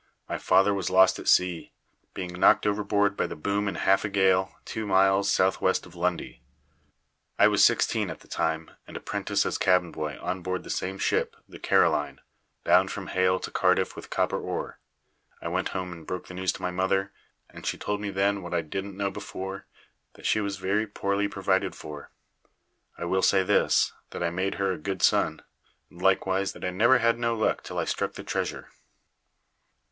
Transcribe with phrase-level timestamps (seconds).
[0.27, 1.73] My father was lost at sea,
[2.15, 5.69] being knocked overboard by the boom in half a gale, two miles S.W.
[5.85, 6.41] of Lundy.
[7.37, 10.97] I was sixteen at the time, and apprentice as cabin boy on board the same
[10.97, 12.19] ship, the Caroline,
[12.63, 14.79] bound from Hayle to Cardiff with copper ore.
[15.39, 17.11] I went home and broke the news to my mother,
[17.47, 19.67] and she told me then what I didn't know before,
[20.13, 22.09] that she was very poorly provided for.
[22.97, 25.43] I will say this, that I made her a good son;
[25.91, 28.69] and likewise, that I never had no luck till I struck the Treasure.